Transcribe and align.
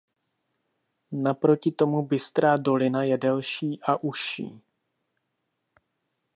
Naproti 1.11 1.71
tomu 1.71 2.01
Bystrá 2.01 2.57
dolina 2.57 3.03
je 3.03 3.17
delší 3.17 3.79
a 3.81 4.03
užší. 4.03 4.61